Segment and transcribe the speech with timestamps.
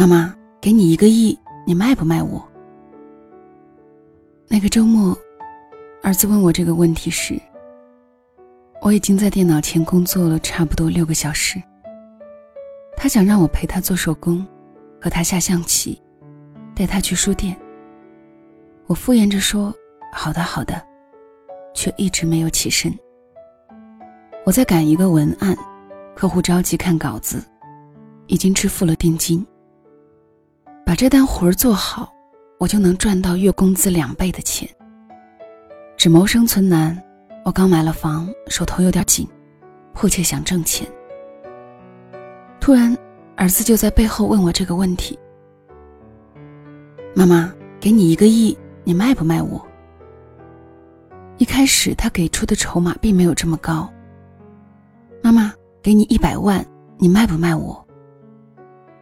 [0.00, 2.42] 妈妈，给你一个亿，你卖不卖我？
[4.48, 5.14] 那个周末，
[6.02, 7.38] 儿子问我这个问题时，
[8.80, 11.62] 我已经在电脑前工作了差不多六个小时。
[12.96, 14.42] 他想让我陪他做手工，
[14.98, 16.00] 和他下象棋，
[16.74, 17.54] 带他去书店。
[18.86, 19.70] 我敷衍着说
[20.14, 20.82] ：“好的，好的。”
[21.76, 22.90] 却一直没有起身。
[24.46, 25.54] 我在赶一个文案，
[26.16, 27.44] 客户着急看稿子，
[28.28, 29.46] 已经支付了定金。
[30.90, 32.12] 把这单活儿做好，
[32.58, 34.68] 我就能赚到月工资两倍的钱。
[35.96, 37.00] 只谋生存难，
[37.44, 39.24] 我刚买了房，手头有点紧，
[39.94, 40.84] 迫切想挣钱。
[42.60, 42.92] 突然，
[43.36, 45.16] 儿子就在背后问我这个问题
[47.14, 49.64] ：“妈妈，给你一个亿，你卖不卖我？”
[51.38, 53.88] 一开始他给出的筹码并没有这么高。
[55.22, 56.66] 妈妈，给你一百万，
[56.98, 57.86] 你卖不卖我？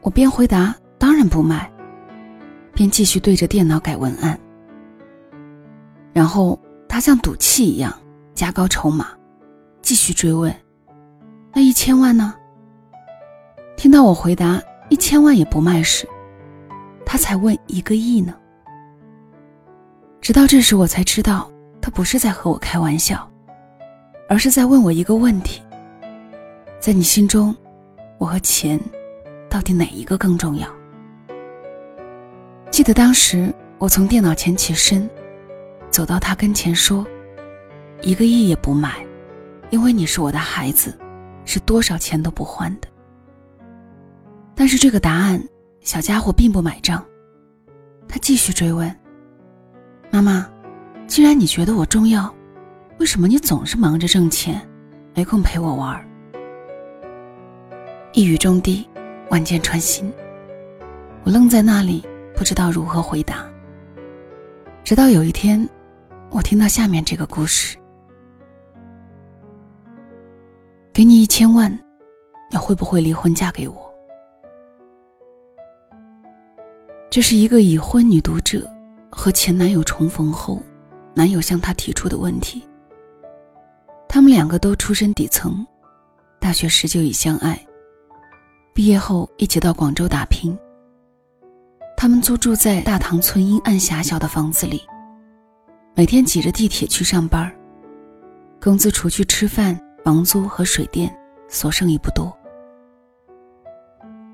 [0.00, 1.68] 我边回答当然不卖，
[2.74, 4.38] 便继续对着电脑改文案。
[6.12, 7.92] 然后他像赌气一样
[8.34, 9.08] 加高筹码，
[9.80, 10.54] 继续追问
[11.54, 12.34] ：“那一千万呢？”
[13.76, 16.06] 听到我回答一千万也不卖时，
[17.04, 18.34] 他才问一个亿呢。
[20.20, 21.50] 直到这时，我才知道。
[21.84, 23.28] 他不是在和我开玩笑，
[24.28, 25.60] 而是在问我一个问题：
[26.78, 27.52] 在你心中，
[28.18, 28.78] 我和钱
[29.50, 30.68] 到底哪一个更重要？
[32.72, 35.08] 记得当时我从电脑前起身，
[35.90, 37.06] 走到他跟前说
[38.00, 39.06] ：“一个亿也不买，
[39.68, 40.98] 因为你是我的孩子，
[41.44, 42.88] 是多少钱都不换的。”
[44.56, 45.46] 但是这个答案，
[45.82, 47.04] 小家伙并不买账，
[48.08, 48.90] 他继续追问
[50.10, 50.48] ：“妈妈。”
[51.06, 52.34] 既然你觉得我重要，
[52.98, 54.66] 为什么你总是忙着挣钱，
[55.14, 56.02] 没空陪我玩？
[58.14, 58.88] 一语中的，
[59.28, 60.10] 万箭穿心。
[61.22, 62.02] 我愣在那里，
[62.36, 63.46] 不知道如何回答。
[64.84, 65.68] 直到有一天，
[66.30, 67.76] 我听到下面这个故事：
[70.92, 71.70] 给你一千万，
[72.50, 73.94] 你会不会离婚嫁给我？
[77.10, 78.68] 这是一个已婚女读者
[79.10, 80.62] 和前男友重逢后。
[81.14, 82.66] 男友向她提出的问题。
[84.08, 85.66] 他们两个都出身底层，
[86.40, 87.62] 大学时就已相爱，
[88.72, 90.58] 毕业后一起到广州打拼。
[92.02, 94.82] 他们租住在大塘村阴暗狭小的房子里，
[95.94, 97.48] 每天挤着地铁去上班。
[98.60, 101.16] 工资除去吃饭、房租和水电，
[101.48, 102.36] 所剩亦不多。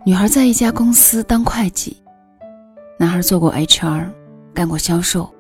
[0.07, 2.03] 女孩在一家公司当会计，
[2.99, 4.09] 男孩做过 HR，
[4.55, 5.31] 干过销售。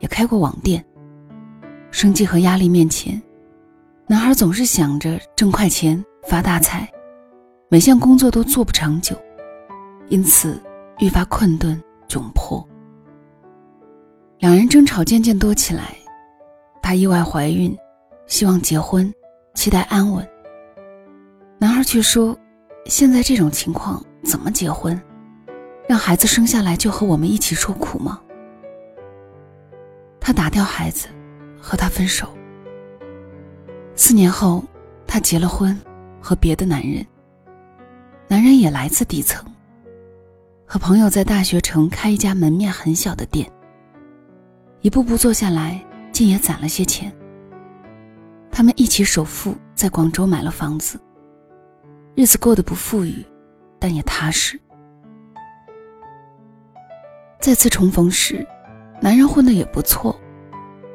[0.00, 0.84] 也开过网店。
[1.92, 3.22] 生计和压力面前，
[4.08, 6.92] 男孩总是想着挣快钱、发大财，
[7.68, 9.16] 每项工作都做不长久，
[10.08, 10.60] 因此
[10.98, 12.66] 愈发困顿窘迫。
[14.38, 15.96] 两人争吵渐渐多起来，
[16.82, 17.76] 她意外怀孕，
[18.26, 19.12] 希望结婚，
[19.54, 20.26] 期待安稳。
[21.58, 22.36] 男孩却说
[22.86, 25.00] ：“现在这种情况怎么结婚？
[25.88, 28.20] 让孩子生下来就和我们一起受苦吗？”
[30.20, 31.08] 他打掉孩子，
[31.60, 32.28] 和他分手。
[33.94, 34.62] 四年后，
[35.06, 35.78] 他结了婚，
[36.20, 37.06] 和别的男人。
[38.28, 39.42] 男人也来自底层，
[40.66, 43.48] 和朋友在大学城开一家门面很小的店。
[44.80, 45.80] 一步步做下来，
[46.12, 47.12] 竟也攒了些钱。
[48.50, 51.00] 他们一起首付在广州买了房子，
[52.14, 53.24] 日子过得不富裕，
[53.78, 54.58] 但也踏实。
[57.40, 58.46] 再次重逢时。
[58.98, 60.18] 男人混的也不错，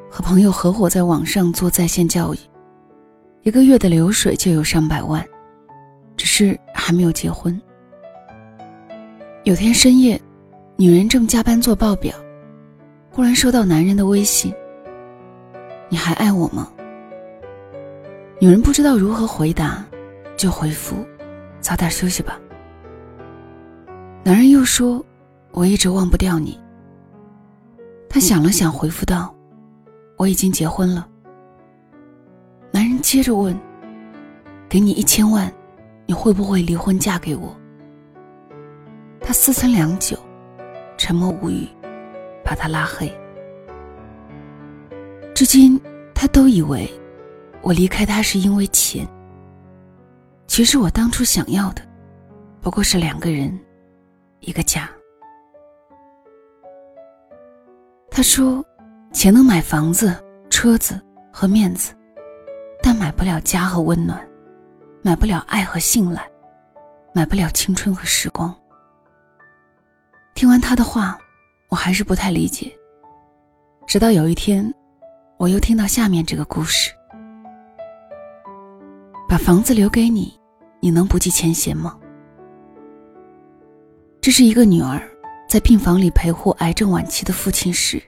[0.09, 2.37] 和朋友合伙在网上做在线教育，
[3.43, 5.23] 一个月的流水就有上百万，
[6.17, 7.61] 只是还没有结婚。
[9.51, 10.17] 有天深夜，
[10.77, 12.15] 女人正加班做报表，
[13.09, 14.49] 忽然收到男人的微信
[15.91, 16.71] ：“你还爱我吗？”
[18.39, 19.85] 女人不知道如何回答，
[20.37, 20.95] 就回复
[21.59, 22.39] ：“早点休息吧。”
[24.23, 25.03] 男人又说
[25.51, 26.57] ：“我一直忘不掉你。”
[28.07, 29.35] 他想了想，回复道
[30.17, 31.05] ：“我已经结婚了。”
[32.71, 33.53] 男人接着问
[34.69, 35.53] ：“给你一千万，
[36.05, 37.53] 你会不会离婚嫁给我？”
[39.31, 40.19] 他思忖良久，
[40.97, 41.65] 沉默无语，
[42.43, 43.09] 把他拉黑。
[45.33, 45.79] 至今，
[46.13, 46.85] 他都以为
[47.61, 49.07] 我离开他是因为钱。
[50.47, 51.81] 其实我当初想要的，
[52.59, 53.57] 不过是两个人，
[54.41, 54.89] 一个家。
[58.09, 58.61] 他说
[59.15, 60.13] ：“钱能买房子、
[60.49, 61.01] 车子
[61.31, 61.93] 和面子，
[62.83, 64.19] 但买不了家和温暖，
[65.01, 66.29] 买不了爱和信赖，
[67.13, 68.53] 买不了青春和时光。
[70.41, 71.15] 听完他的话，
[71.69, 72.75] 我还是不太理解。
[73.85, 74.73] 直到有一天，
[75.37, 76.91] 我又听到下面这个故事：
[79.29, 80.35] 把房子留给你，
[80.79, 81.95] 你能不计前嫌吗？
[84.19, 84.99] 这是一个女儿
[85.47, 88.01] 在病房里陪护癌症晚期的父亲时，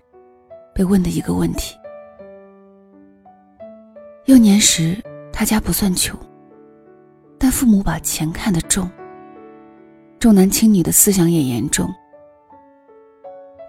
[0.73, 1.77] 被问的一个问题。
[4.25, 4.97] 幼年时，
[5.31, 6.19] 他家不算穷，
[7.37, 8.89] 但父母把钱看得重，
[10.17, 11.87] 重男轻女的思想也严重。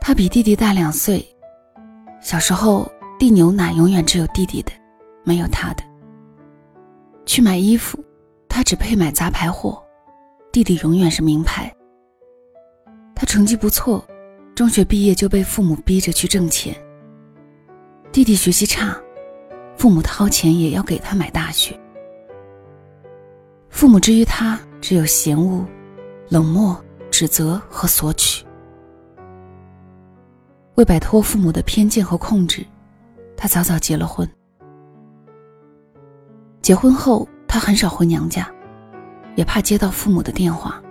[0.06, 1.26] 他比弟弟大两岁，
[2.20, 2.86] 小时候
[3.18, 4.70] 递牛奶永远只有弟弟的，
[5.24, 5.82] 没有他的。
[7.24, 7.98] 去买衣服，
[8.46, 9.82] 他只配买杂牌货，
[10.52, 11.74] 弟弟永远是名牌。
[13.14, 14.06] 他成绩不错，
[14.54, 16.76] 中学毕业就被父母逼着去挣钱。
[18.12, 18.94] 弟弟学习差，
[19.74, 21.74] 父母掏钱也要给他买大学。
[23.70, 25.64] 父母之于他只有嫌恶、
[26.28, 26.78] 冷漠、
[27.10, 28.44] 指责和索取。
[30.76, 32.64] 为摆脱父母的偏见和控制，
[33.36, 34.28] 他早早结了婚。
[36.60, 38.50] 结婚后，他很少回娘家，
[39.36, 40.82] 也怕接到父母的电话，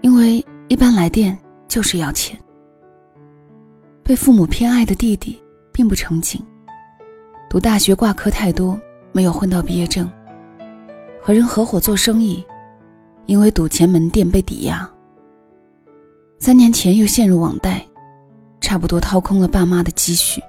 [0.00, 1.38] 因为一般来电
[1.68, 2.38] 就是要钱。
[4.02, 5.40] 被父母偏爱的弟弟
[5.72, 6.44] 并不成景，
[7.48, 8.78] 读大学挂科太多，
[9.12, 10.10] 没有混到毕业证。
[11.22, 12.44] 和人合伙做生意，
[13.26, 14.86] 因为赌钱门店被抵押。
[16.38, 17.86] 三年前又陷入网贷。
[18.64, 20.42] 差不多掏空了爸妈的积蓄。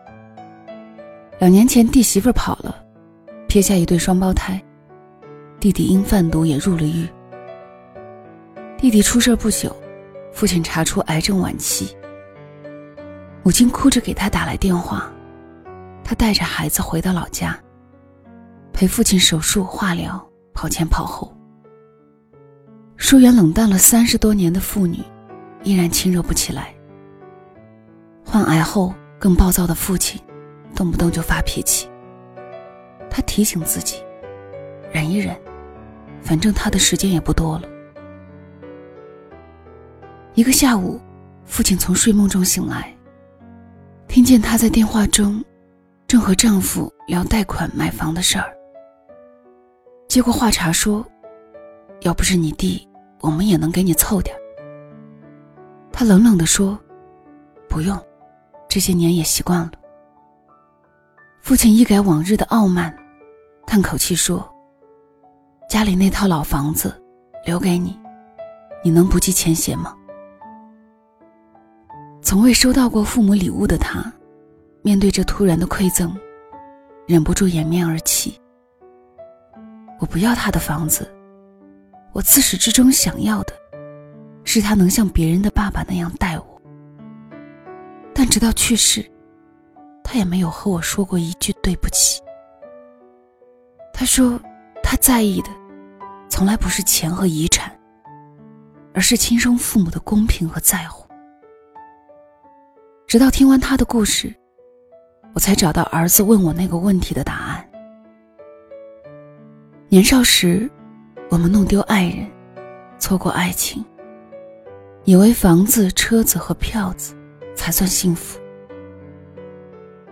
[1.38, 2.74] 两年前弟媳妇跑了，
[3.50, 4.64] 撇下一对双胞胎，
[5.60, 7.06] 弟弟因贩毒也入了狱。
[8.78, 9.76] 弟弟出事不久，
[10.32, 11.94] 父亲查出癌症晚期。
[13.44, 15.12] 母亲哭着给他打来电话，
[16.04, 17.60] 他带着孩子回到老家，
[18.72, 21.36] 陪父亲手术化疗，跑前跑后。
[22.98, 25.00] 疏远冷淡了三十多年的父女，
[25.64, 26.75] 依然亲热不起来。
[28.26, 30.20] 患癌后更暴躁的父亲，
[30.76, 31.88] 动不动就发脾气。
[33.10, 34.04] 他提醒自己，
[34.92, 35.34] 忍一忍，
[36.22, 37.70] 反正他的时间也不多了。
[40.34, 41.00] 一个下午，
[41.46, 42.94] 父亲从睡梦中醒来，
[44.08, 45.42] 听见他在电话中
[46.08, 48.54] 正和丈夫聊贷款买房的事儿。
[50.10, 51.06] 接过话茬说
[52.02, 52.86] ：“要不是你弟，
[53.22, 54.36] 我们也能给你凑点。”
[55.94, 56.78] 他冷冷地说
[57.70, 57.98] ：“不用。”
[58.76, 59.72] 这些年也习惯了。
[61.42, 62.94] 父亲一改往日的傲慢，
[63.66, 64.46] 叹口气说
[65.70, 67.02] ：“家里那套老房子
[67.46, 67.98] 留给你，
[68.84, 69.96] 你能不计前嫌吗？”
[72.22, 74.12] 从未收到过父母礼物的他，
[74.82, 76.14] 面对这突然的馈赠，
[77.08, 78.38] 忍不住掩面而泣。
[80.02, 81.10] 我不要他的房子，
[82.12, 83.54] 我自始至终想要的，
[84.44, 86.55] 是他能像别人的爸爸那样待我。
[88.18, 89.06] 但直到去世，
[90.02, 92.22] 他也没有和我说过一句对不起。
[93.94, 94.40] 他说，
[94.82, 95.50] 他在意的，
[96.30, 97.78] 从来不是钱和遗产，
[98.94, 101.06] 而是亲生父母的公平和在乎。
[103.06, 104.34] 直到听完他的故事，
[105.34, 107.70] 我才找到儿子问我那个问题的答案。
[109.90, 110.70] 年少时，
[111.30, 112.26] 我们弄丢爱人，
[112.98, 113.84] 错过爱情，
[115.04, 117.15] 以为房子、车子和票子。
[117.56, 118.40] 才算幸福。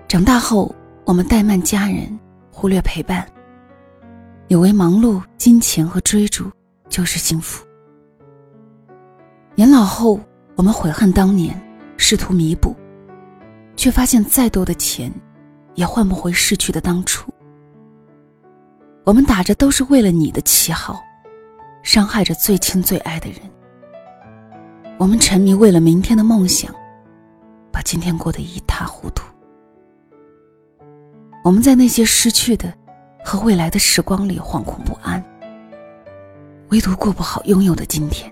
[0.07, 0.73] 长大后，
[1.05, 2.17] 我们怠慢家人，
[2.51, 3.27] 忽略陪伴，
[4.47, 6.45] 以为忙碌、金钱和追逐
[6.87, 7.65] 就是幸福。
[9.55, 10.19] 年老后，
[10.55, 11.59] 我们悔恨当年，
[11.97, 12.75] 试图弥补，
[13.75, 15.11] 却发现再多的钱，
[15.75, 17.31] 也换不回逝去的当初。
[19.03, 21.01] 我们打着都是为了你的旗号，
[21.81, 23.39] 伤害着最亲最爱的人。
[24.97, 26.73] 我们沉迷为了明天的梦想。
[27.73, 29.25] 把今天过得一塌糊涂。
[31.43, 32.71] 我们在那些失去的
[33.25, 35.21] 和未来的时光里惶恐不安，
[36.69, 38.31] 唯独过不好拥有的今天。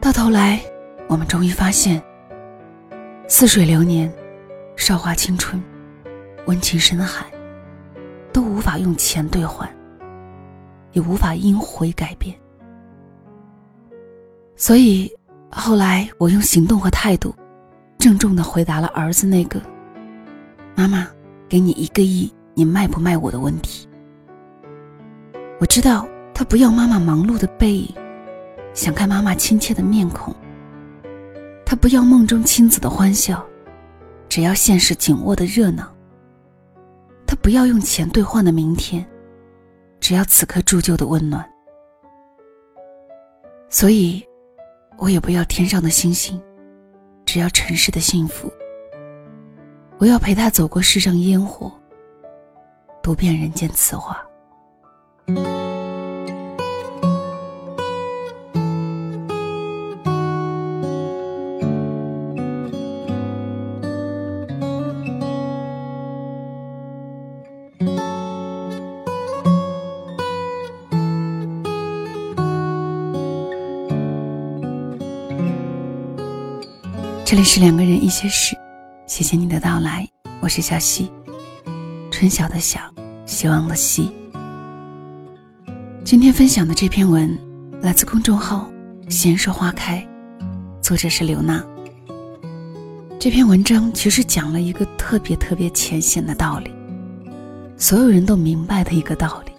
[0.00, 0.60] 到头来，
[1.08, 2.00] 我们终于发现，
[3.26, 4.10] 似水流年、
[4.76, 5.60] 韶华青春、
[6.46, 7.26] 温情深海，
[8.32, 9.68] 都无法用钱兑换，
[10.92, 12.32] 也无法因回改变。
[14.54, 15.12] 所以。
[15.56, 17.34] 后来，我用行动和态度，
[17.96, 19.62] 郑重的回答了儿子那个
[20.74, 21.06] “妈妈，
[21.48, 23.88] 给你一个亿，你卖不卖我的问题。”
[25.60, 27.94] 我知道他不要妈妈忙碌的背影，
[28.74, 30.34] 想看妈妈亲切的面孔。
[31.64, 33.42] 他不要梦中亲子的欢笑，
[34.28, 35.88] 只要现实紧握的热闹。
[37.26, 39.06] 他不要用钱兑换的明天，
[40.00, 41.48] 只要此刻铸就的温暖。
[43.70, 44.22] 所以。
[44.96, 46.40] 我也不要天上的星星，
[47.24, 48.52] 只要尘世的幸福。
[49.98, 51.72] 我要陪他走过世上烟火，
[53.02, 54.24] 读遍人间词话。
[77.44, 78.56] 是两个人一些事，
[79.06, 80.08] 谢谢你的到来，
[80.40, 81.12] 我是小溪，
[82.10, 82.80] 春晓的晓，
[83.26, 84.10] 希望的希。
[86.02, 87.38] 今天分享的这篇文
[87.82, 88.68] 来自公众号
[89.10, 90.04] “闲说花开”，
[90.80, 91.62] 作者是刘娜。
[93.20, 96.72] 这篇文章其实讲了一个特别特别浅显的道理，
[97.76, 99.52] 所有人都明白的一个道理，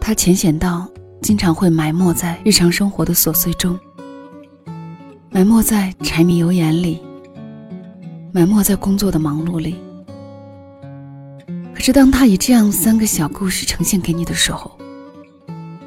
[0.00, 0.86] 它浅显到
[1.22, 3.78] 经常会埋没在日常生活的琐碎中。
[5.30, 7.00] 埋没在柴米油盐里，
[8.32, 9.76] 埋没在工作的忙碌里。
[11.74, 14.70] 可是，当他以这样三个小故事呈现给你的时候，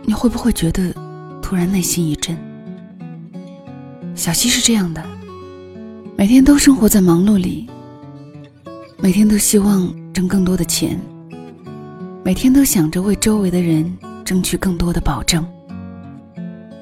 [0.03, 0.93] 你会不会觉得
[1.41, 2.37] 突然内心一震？
[4.15, 5.03] 小溪是这样的，
[6.15, 7.67] 每天都生活在忙碌里，
[8.99, 10.99] 每天都希望挣更多的钱，
[12.23, 15.45] 每天都想着为周围的人争取更多的保证，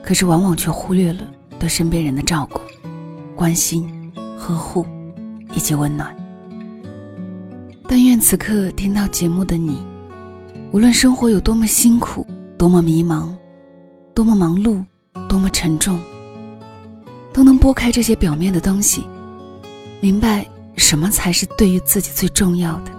[0.04, 1.22] 可是往往却忽略了。
[1.60, 2.62] 对身边人的照顾、
[3.36, 4.86] 关心、呵护
[5.54, 6.16] 以及温暖。
[7.88, 9.84] 但愿此刻听到节目的你，
[10.72, 12.26] 无论生活有多么辛苦、
[12.58, 13.30] 多么迷茫、
[14.14, 14.84] 多么忙碌、
[15.28, 16.00] 多么沉重，
[17.34, 19.04] 都能拨开这些表面的东西，
[20.00, 20.46] 明白
[20.78, 22.92] 什么才是对于自己最重要的，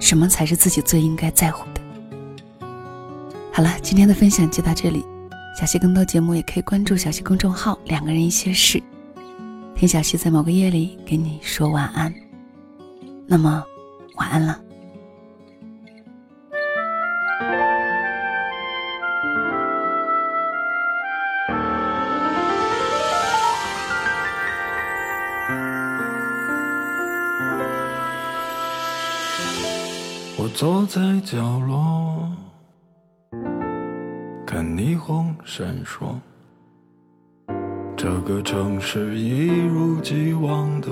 [0.00, 1.80] 什么才是自己最应该在乎的。
[3.52, 5.04] 好了，今天的分享就到这里。
[5.52, 8.82] 小溪更多节目也可以关注小溪公众号“两个人一些事”，
[9.76, 12.12] 听小溪在某个夜里给你说晚安。
[13.26, 13.62] 那么，
[14.16, 14.58] 晚安了。
[30.38, 32.19] 我坐在角落。
[34.60, 36.18] 看霓虹闪烁，
[37.96, 40.88] 这个城市一如既往的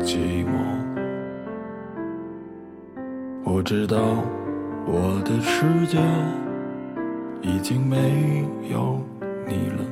[0.00, 0.50] 寂寞。
[3.44, 3.96] 我知道
[4.84, 5.98] 我的世界
[7.40, 9.00] 已经没有
[9.46, 9.82] 你了，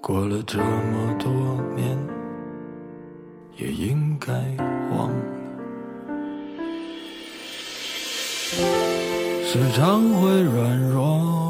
[0.00, 1.30] 过了这么多
[1.76, 1.96] 年，
[3.56, 4.32] 也应该
[4.92, 5.24] 忘了。
[9.44, 11.49] 时常会软弱。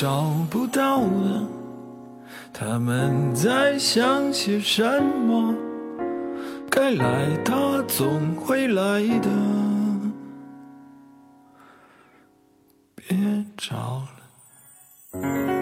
[0.00, 1.46] 找不到了。
[2.54, 5.54] 他们在想些什么？
[6.70, 9.28] 该来，的总会来的，
[12.94, 14.06] 别找
[15.12, 15.59] 了。